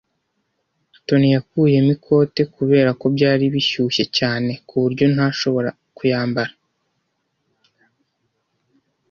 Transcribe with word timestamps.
Toni 1.05 1.27
yakuyemo 1.35 1.91
ikote 1.97 2.41
kubera 2.55 2.89
ko 2.99 3.05
byari 3.15 3.45
bishyushye 3.53 4.03
cyane 4.17 4.51
ku 4.67 4.73
buryo 4.83 5.05
ntashobora 5.13 5.69
kuyambara. 5.97 6.53